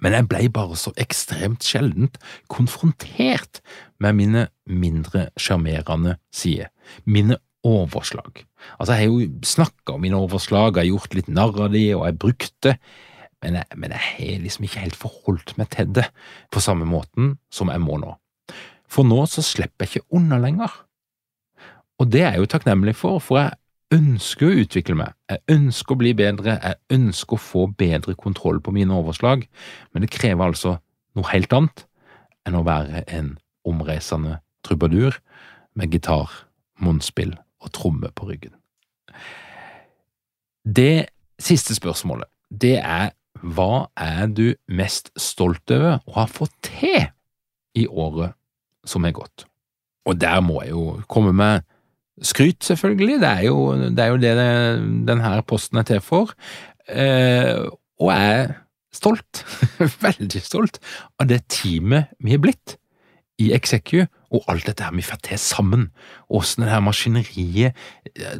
men 0.00 0.16
jeg 0.16 0.28
blei 0.30 0.46
bare 0.48 0.78
så 0.80 0.92
ekstremt 1.00 1.66
sjeldent 1.66 2.16
konfrontert 2.48 3.60
med 4.00 4.16
mine 4.16 4.46
mindre 4.64 5.28
sjarmerende 5.36 6.16
sider, 6.32 6.70
mine 7.04 7.36
overslag. 7.66 8.44
Altså, 8.78 8.94
jeg 8.94 9.00
har 9.00 9.06
jo 9.10 9.44
snakka 9.44 9.94
om 9.94 10.04
mine 10.04 10.18
overslag, 10.18 10.76
jeg 10.76 10.86
har 10.86 10.90
gjort 10.94 11.16
litt 11.18 11.30
narr 11.30 11.64
av 11.66 11.72
de, 11.74 11.84
og 11.96 12.06
jeg 12.08 12.20
brukte 12.22 12.76
men 13.40 13.56
jeg, 13.56 13.78
men 13.80 13.94
jeg 13.94 14.02
har 14.04 14.42
liksom 14.42 14.66
ikke 14.66 14.82
helt 14.82 14.98
forholdt 15.00 15.54
meg 15.56 15.70
til 15.72 15.88
det 15.96 16.06
på 16.52 16.60
samme 16.60 16.84
måten 16.88 17.38
som 17.52 17.70
jeg 17.72 17.80
må 17.80 17.96
nå. 18.00 18.12
For 18.90 19.06
nå 19.06 19.22
så 19.30 19.44
slipper 19.44 19.86
jeg 19.86 20.02
ikke 20.02 20.18
unna 20.18 20.40
lenger. 20.42 20.74
Og 22.00 22.10
det 22.12 22.24
er 22.24 22.34
jeg 22.34 22.44
jo 22.44 22.50
takknemlig 22.52 22.96
for, 22.98 23.20
for 23.22 23.40
jeg 23.40 23.56
ønsker 23.96 24.46
å 24.46 24.58
utvikle 24.62 24.96
meg, 25.00 25.14
jeg 25.28 25.42
ønsker 25.56 25.96
å 25.96 26.00
bli 26.00 26.12
bedre, 26.16 26.56
jeg 26.62 26.98
ønsker 26.98 27.36
å 27.36 27.42
få 27.42 27.64
bedre 27.80 28.14
kontroll 28.14 28.60
på 28.62 28.74
mine 28.76 28.94
overslag, 28.94 29.42
men 29.90 30.04
det 30.04 30.12
krever 30.14 30.52
altså 30.52 30.76
noe 31.18 31.32
helt 31.32 31.52
annet 31.56 31.84
enn 32.46 32.56
å 32.56 32.64
være 32.66 33.02
en 33.10 33.34
omreisende 33.68 34.38
trubadur 34.64 35.18
med 35.76 35.92
gitar, 35.92 36.30
munnspill 36.80 37.34
og 37.60 37.72
tromme 37.76 38.10
på 38.14 38.28
ryggen. 38.30 38.54
Det 40.64 41.08
siste 41.40 41.74
spørsmålet, 41.74 42.28
det 42.50 42.78
er 42.78 43.10
hva 43.40 43.88
er 43.96 44.28
du 44.28 44.52
mest 44.68 45.12
stolt 45.20 45.70
over 45.72 46.00
å 46.04 46.16
ha 46.18 46.26
fått 46.28 46.52
til 46.66 47.06
i 47.78 47.86
året 47.86 48.36
som 48.84 49.06
er 49.06 49.14
gått? 49.16 49.46
Og 50.08 50.18
der 50.20 50.40
må 50.44 50.60
jeg 50.64 50.74
jo 50.74 51.00
komme 51.08 51.32
med 51.36 51.64
skryt, 52.26 52.64
selvfølgelig. 52.64 53.20
Det 53.22 53.28
er 53.28 53.44
jo 53.46 53.60
det, 53.76 54.04
er 54.04 54.10
jo 54.12 54.20
det 54.20 54.34
denne 55.08 55.32
posten 55.48 55.80
er 55.80 55.86
til 55.88 56.02
for. 56.04 56.34
Eh, 56.88 57.56
og 58.00 58.12
jeg 58.12 58.34
er 58.42 58.54
stolt, 58.92 59.44
veldig 60.06 60.42
stolt, 60.44 60.80
av 61.20 61.30
det 61.30 61.44
teamet 61.52 62.10
vi 62.20 62.34
har 62.34 62.42
blitt 62.42 62.76
i 63.40 63.52
Execu, 63.56 64.04
og 64.30 64.46
alt 64.50 64.68
dette 64.68 64.86
her 64.86 64.94
vi 64.94 65.04
får 65.04 65.20
til 65.26 65.40
sammen. 65.42 65.88
Åssen 66.30 66.62
det 66.62 66.70
her 66.70 66.82
maskineriet 66.84 67.78
eh, 68.14 68.36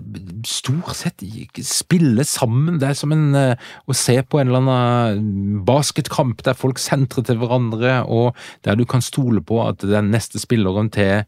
stort 0.46 0.94
sett 0.98 1.24
spiller 1.66 2.26
sammen. 2.28 2.78
Det 2.78 2.90
er 2.90 2.98
som 2.98 3.14
en, 3.14 3.34
eh, 3.34 3.70
å 3.90 3.96
se 3.96 4.16
på 4.22 4.40
en 4.40 4.50
eller 4.50 4.62
annen 4.62 5.62
basketkamp 5.66 6.44
der 6.46 6.58
folk 6.58 6.78
sentrer 6.78 7.26
til 7.26 7.40
hverandre, 7.42 8.00
og 8.06 8.38
der 8.66 8.78
du 8.78 8.86
kan 8.86 9.02
stole 9.02 9.42
på 9.42 9.62
at 9.66 9.82
den 9.82 10.12
neste 10.14 10.38
spilleren 10.42 10.92
til 10.94 11.24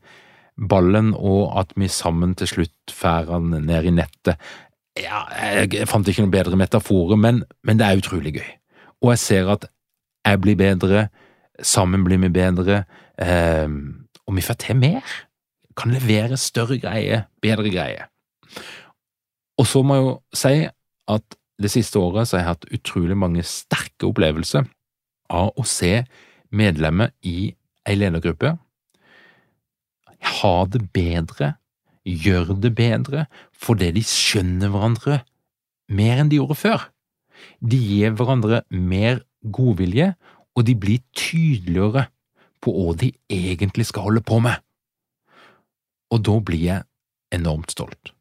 ballen, 0.56 1.10
og 1.16 1.56
at 1.58 1.72
vi 1.76 1.88
sammen 1.90 2.36
til 2.38 2.50
slutt 2.50 2.92
får 2.94 3.32
han 3.32 3.50
ned 3.66 3.88
i 3.88 3.94
nettet. 3.96 4.38
Ja, 5.00 5.24
jeg 5.56 5.88
fant 5.88 6.06
ikke 6.08 6.22
noen 6.22 6.34
bedre 6.34 6.58
metaforer, 6.60 7.16
men, 7.16 7.42
men 7.64 7.80
det 7.80 7.88
er 7.88 7.98
utrolig 8.02 8.36
gøy. 8.36 8.50
Og 9.02 9.14
jeg 9.14 9.22
ser 9.22 9.50
at 9.56 9.66
jeg 10.22 10.38
blir 10.44 10.58
bedre, 10.60 11.08
sammen 11.58 12.04
blir 12.06 12.20
vi 12.22 12.30
bedre, 12.30 12.84
eh, 13.18 13.66
og 14.28 14.36
vi 14.36 14.44
får 14.44 14.58
til 14.62 14.78
mer. 14.78 15.06
Kan 15.78 15.94
levere 15.94 16.38
større 16.40 16.78
greier, 16.80 17.26
bedre 17.42 17.70
greier. 17.72 18.10
Og 19.58 19.68
så 19.68 19.82
må 19.84 19.96
jeg 19.96 20.04
jo 20.06 20.12
si 20.36 20.56
at 21.12 21.38
det 21.62 21.70
siste 21.70 22.00
året 22.00 22.28
så 22.28 22.38
har 22.38 22.42
jeg 22.42 22.52
hatt 22.52 22.68
utrolig 22.78 23.16
mange 23.18 23.44
sterke 23.46 24.08
opplevelser 24.08 24.66
av 25.32 25.52
å 25.56 25.64
se 25.68 26.02
medlemmer 26.52 27.12
i 27.24 27.52
ei 27.88 27.96
ledergruppe 27.96 28.56
ha 30.22 30.54
det 30.70 30.82
bedre, 30.94 31.54
gjør 32.06 32.54
det 32.62 32.72
bedre, 32.78 33.26
fordi 33.54 33.92
de 33.96 34.02
skjønner 34.06 34.72
hverandre 34.72 35.20
mer 35.92 36.22
enn 36.22 36.30
de 36.32 36.40
gjorde 36.40 36.58
før. 36.58 36.88
De 37.62 37.78
gir 37.78 38.14
hverandre 38.18 38.62
mer 38.70 39.22
godvilje, 39.42 40.12
og 40.56 40.66
de 40.68 40.76
blir 40.78 41.02
tydeligere 41.16 42.06
på 42.62 42.72
hva 42.74 42.96
de 42.98 43.10
egentlig 43.32 43.88
skal 43.90 44.08
holde 44.08 44.22
på 44.24 44.38
med. 44.44 44.62
Og 46.12 46.22
da 46.26 46.38
blir 46.44 46.64
jeg 46.64 46.86
enormt 47.34 47.72
stolt. 47.72 48.12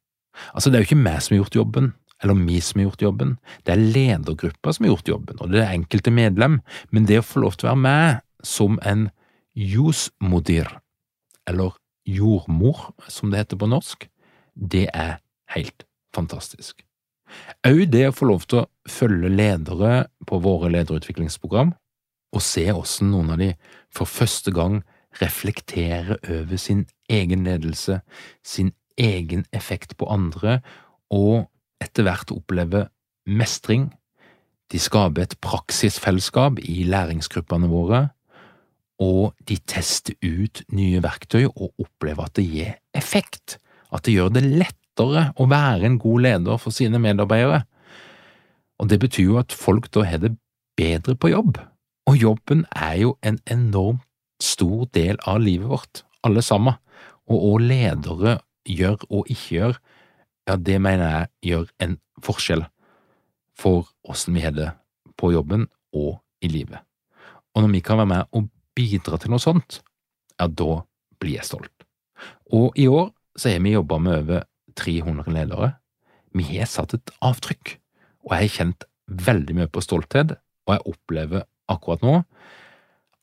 Altså, 0.56 0.70
det 0.70 0.80
er 0.80 0.86
jo 0.86 0.90
ikke 0.92 1.04
meg 1.04 1.20
som 1.22 1.36
har 1.36 1.44
gjort 1.44 1.60
jobben, 1.60 1.92
eller 2.22 2.44
vi 2.46 2.60
som 2.64 2.80
har 2.80 2.90
gjort 2.90 3.06
jobben, 3.06 3.34
det 3.66 3.74
er 3.74 3.82
ledergruppa 3.96 4.74
som 4.74 4.86
har 4.86 4.94
gjort 4.94 5.12
jobben, 5.12 5.42
og 5.42 5.52
det 5.52 5.64
er 5.64 5.74
enkelte 5.74 6.14
medlem, 6.14 6.60
men 6.94 7.08
det 7.10 7.20
å 7.22 7.26
få 7.26 7.44
lov 7.46 7.58
til 7.58 7.68
å 7.68 7.74
være 7.74 7.84
med 7.84 8.22
som 8.46 8.78
en 8.88 9.10
jusmodir, 9.58 10.70
eller 11.50 11.76
jordmor, 12.08 12.92
som 13.12 13.32
det 13.32 13.44
heter 13.44 13.60
på 13.62 13.70
norsk, 13.70 14.08
det 14.56 14.88
er 14.94 15.20
helt 15.56 15.86
fantastisk. 16.16 16.82
Òg 17.68 17.86
det 17.92 18.08
å 18.10 18.16
få 18.16 18.28
lov 18.28 18.46
til 18.50 18.64
å 18.64 18.70
følge 18.90 19.32
ledere 19.32 20.08
på 20.28 20.40
våre 20.44 20.72
lederutviklingsprogram, 20.74 21.74
og 22.32 22.44
se 22.44 22.64
hvordan 22.70 23.12
noen 23.12 23.34
av 23.36 23.42
de 23.42 23.52
for 23.92 24.10
første 24.10 24.54
gang 24.56 24.82
reflekterer 25.20 26.18
over 26.24 26.60
sin 26.60 26.86
egen 27.12 27.44
ledelse, 27.44 28.00
sin 28.44 28.72
egen 29.00 29.46
effekt 29.52 29.98
på 30.00 30.08
andre, 30.12 30.62
og 31.12 31.50
etter 31.84 32.08
hvert 32.08 32.32
opplever 32.32 32.88
mestring. 33.28 33.90
De 34.72 34.80
skaper 34.80 35.26
et 35.26 35.38
praksisfellesskap 35.44 36.62
i 36.64 36.86
læringsgruppene 36.88 37.68
våre, 37.72 38.06
og 39.02 39.34
de 39.50 39.58
tester 39.68 40.16
ut 40.22 40.62
nye 40.72 41.02
verktøy 41.04 41.48
og 41.50 41.72
opplever 41.82 42.30
at 42.30 42.38
det 42.38 42.46
gir 42.48 42.76
effekt, 42.96 43.58
at 43.92 44.06
det 44.06 44.16
gjør 44.16 44.32
det 44.38 44.46
lettere 44.46 45.32
å 45.36 45.48
være 45.50 45.90
en 45.90 45.98
god 46.00 46.28
leder 46.28 46.62
for 46.62 46.76
sine 46.76 47.02
medarbeidere. 47.02 47.64
Og 48.80 48.90
det 48.90 49.02
betyr 49.02 49.34
jo 49.34 49.42
at 49.42 49.54
folk 49.54 49.90
da 49.94 50.06
har 50.08 50.22
det 50.22 50.36
bedre 50.78 51.18
på 51.18 51.34
jobb, 51.34 51.58
og 52.12 52.18
jobben 52.20 52.66
er 52.76 52.98
jo 53.00 53.14
en 53.24 53.38
enormt 53.48 54.04
stor 54.44 54.88
del 54.92 55.20
av 55.30 55.40
livet 55.40 55.70
vårt, 55.70 56.02
alle 56.28 56.42
sammen, 56.44 56.76
og 57.32 57.38
hva 57.40 57.52
ledere 57.64 58.34
gjør 58.68 59.06
og 59.08 59.30
ikke 59.32 59.56
gjør, 59.56 59.78
ja, 60.50 60.58
det 60.58 60.80
mener 60.84 61.14
jeg 61.14 61.52
gjør 61.52 61.70
en 61.86 61.94
forskjell 62.26 62.66
for 63.56 63.88
åssen 64.10 64.36
vi 64.36 64.44
har 64.44 64.56
det 64.58 64.68
på 65.16 65.30
jobben 65.32 65.70
og 65.96 66.18
i 66.44 66.50
livet. 66.52 66.82
Og 67.56 67.64
når 67.64 67.72
vi 67.78 67.84
kan 67.86 68.02
være 68.02 68.12
med 68.12 68.36
og 68.36 68.50
bidra 68.76 69.20
til 69.22 69.32
noe 69.32 69.44
sånt, 69.44 69.80
ja, 70.36 70.50
da 70.50 70.82
blir 71.22 71.38
jeg 71.38 71.48
stolt. 71.48 71.88
Og 72.52 72.76
i 72.76 72.90
år 72.92 73.14
så 73.40 73.54
har 73.54 73.64
vi 73.64 73.78
jobba 73.78 74.02
med 74.04 74.18
over 74.18 74.44
300 74.76 75.32
ledere. 75.32 75.72
Vi 76.36 76.44
har 76.58 76.68
satt 76.68 76.98
et 76.98 77.16
avtrykk, 77.24 77.78
og 78.28 78.36
jeg 78.36 78.50
har 78.50 78.56
kjent 78.58 78.88
veldig 79.08 79.58
mye 79.62 79.72
på 79.72 79.84
stolthet, 79.86 80.36
og 80.68 80.76
jeg 80.76 80.88
opplever 80.92 81.48
akkurat 81.72 82.04
nå 82.06 82.20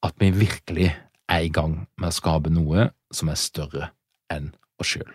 at 0.07 0.15
vi 0.23 0.31
virkelig 0.31 0.91
er 1.29 1.45
i 1.45 1.53
gang 1.53 1.89
med 1.99 2.11
å 2.11 2.15
skape 2.15 2.53
noe 2.53 2.91
som 3.15 3.31
er 3.33 3.41
større 3.41 3.91
enn 4.33 4.53
oss 4.81 4.95
sjøl. 4.95 5.11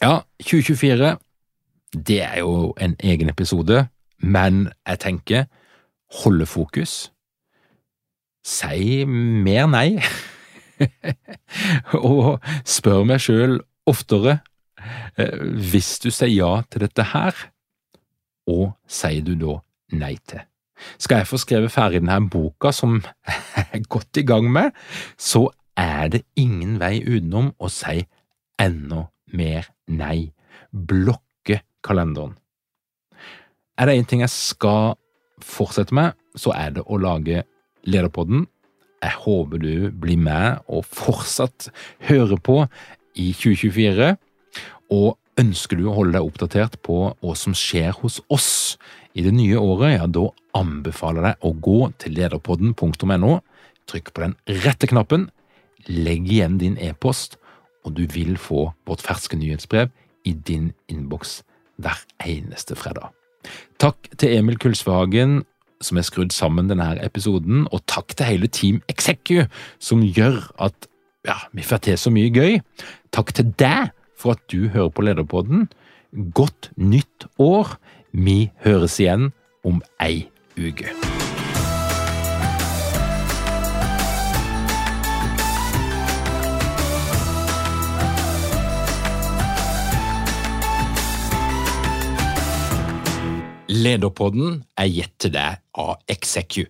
Ja, 0.00 0.22
2024 0.40 1.16
det 1.92 2.20
er 2.22 2.38
jo 2.38 2.72
en 2.80 2.94
egen 3.02 3.28
episode, 3.28 3.88
men 4.18 4.68
jeg 4.86 5.00
tenker 5.02 5.48
holde 6.22 6.46
fokus. 6.46 7.10
Si 8.46 9.04
mer 9.04 9.66
nei, 9.68 9.98
og 12.12 12.38
spør 12.64 13.04
meg 13.04 13.20
sjøl 13.20 13.58
oftere 13.90 14.38
hvis 15.70 15.98
du 16.02 16.10
sier 16.10 16.32
ja 16.32 16.52
til 16.70 16.86
dette 16.86 17.10
her, 17.12 17.34
og 18.50 18.72
sier 18.90 19.24
du 19.24 19.34
da 19.38 19.58
nei 20.00 20.16
til? 20.26 20.46
Skal 20.98 21.20
jeg 21.20 21.28
få 21.28 21.40
skrevet 21.40 21.72
ferdig 21.72 22.00
denne 22.00 22.18
boka 22.32 22.72
som 22.72 23.00
jeg 23.26 23.66
er 23.76 23.88
godt 23.88 24.20
i 24.20 24.24
gang 24.26 24.48
med, 24.52 24.70
så 25.20 25.48
er 25.76 26.08
det 26.12 26.24
ingen 26.40 26.78
vei 26.80 26.98
utenom 27.04 27.52
å 27.60 27.68
si 27.72 28.00
enda 28.60 29.06
mer 29.36 29.68
nei. 29.88 30.30
Blokke 30.70 31.60
kalenderen. 31.84 32.36
Er 33.80 33.88
det 33.88 33.96
én 33.96 34.08
ting 34.08 34.20
jeg 34.24 34.32
skal 34.32 34.94
fortsette 35.40 35.94
med, 35.96 36.12
så 36.36 36.52
er 36.54 36.76
det 36.76 36.84
å 36.84 36.98
lage 37.00 37.44
Lederpodden. 37.88 38.44
Jeg 39.00 39.16
håper 39.24 39.60
du 39.62 39.88
blir 39.96 40.20
med 40.20 40.60
og 40.68 40.84
fortsatt 40.84 41.70
hører 42.10 42.36
på 42.44 42.58
i 43.16 43.30
2024. 43.32 44.12
Og 44.90 45.16
ønsker 45.40 45.78
du 45.78 45.86
å 45.88 45.96
holde 45.96 46.18
deg 46.18 46.26
oppdatert 46.26 46.78
på 46.86 46.98
hva 47.12 47.34
som 47.38 47.54
skjer 47.56 47.94
hos 48.02 48.20
oss 48.32 48.50
i 49.16 49.24
det 49.24 49.32
nye 49.34 49.58
året, 49.58 49.96
ja, 49.96 50.06
da 50.06 50.28
anbefaler 50.58 51.30
jeg 51.30 51.38
deg 51.38 51.46
å 51.46 51.52
gå 51.66 51.78
til 52.02 52.16
lederpodden.no, 52.18 53.36
trykk 53.90 54.10
på 54.14 54.24
den 54.24 54.36
rette 54.64 54.90
knappen, 54.90 55.28
legg 55.88 56.28
igjen 56.30 56.58
din 56.60 56.76
e-post, 56.82 57.38
og 57.86 57.96
du 57.96 58.04
vil 58.12 58.36
få 58.38 58.68
vårt 58.88 59.02
ferske 59.04 59.38
nyhetsbrev 59.40 59.90
i 60.28 60.34
din 60.34 60.70
innboks 60.92 61.40
hver 61.80 62.02
eneste 62.26 62.76
fredag. 62.76 63.08
Takk 63.80 64.10
til 64.20 64.36
Emil 64.36 64.60
Kulsvagen 64.60 65.40
som 65.80 65.96
har 65.96 66.04
skrudd 66.04 66.34
sammen 66.36 66.68
denne 66.68 66.92
episoden, 67.00 67.64
og 67.72 67.80
takk 67.88 68.12
til 68.12 68.28
hele 68.28 68.50
Team 68.52 68.82
Execu 68.92 69.46
som 69.80 70.04
gjør 70.04 70.42
at 70.60 70.90
ja, 71.24 71.38
vi 71.56 71.64
får 71.64 71.80
til 71.84 71.98
så 72.00 72.12
mye 72.12 72.28
gøy. 72.32 72.60
Takk 73.16 73.32
til 73.36 73.48
deg 73.60 73.94
for 74.20 74.36
at 74.36 74.42
du 74.52 74.68
hører 74.68 74.92
på 74.92 75.06
Lederpodden. 75.06 75.68
godt 76.34 76.70
nytt 76.76 77.26
år. 77.38 77.78
Vi 78.12 78.50
høres 78.64 78.98
igjen 79.00 79.30
om 79.64 79.80
ei 80.02 80.26
uke. 80.58 80.90
Lederpodden 93.70 94.64
er 94.76 94.90
gitt 94.90 95.14
til 95.22 95.32
deg 95.32 95.62
av 95.78 96.00
Execu. 96.10 96.66